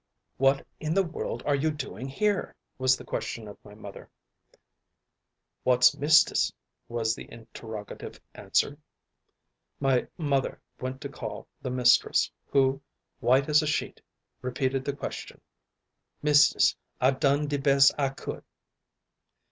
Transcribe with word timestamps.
"What 0.37 0.65
in 0.79 0.95
the 0.95 1.03
world 1.03 1.43
are 1.45 1.53
you 1.53 1.69
doing 1.69 2.07
here?" 2.07 2.55
was 2.79 2.97
the 2.97 3.03
question 3.03 3.47
of 3.47 3.63
my 3.63 3.75
mother. 3.75 4.09
"Whar's 5.63 5.95
mistis'?" 5.95 6.51
was 6.89 7.13
the 7.13 7.31
interrogative 7.31 8.19
answer. 8.33 8.79
My 9.79 10.07
mother 10.17 10.59
went 10.79 11.01
to 11.01 11.09
call 11.09 11.47
the 11.61 11.69
mistress, 11.69 12.31
who, 12.47 12.81
white 13.19 13.47
as 13.47 13.61
a 13.61 13.67
sheet 13.67 14.01
repeated 14.41 14.85
the 14.85 14.95
question. 14.95 15.39
"Mistis', 16.23 16.75
I 16.99 17.11
done 17.11 17.45
de 17.45 17.59
bes' 17.59 17.91
I 17.95 18.09
could." 18.09 18.43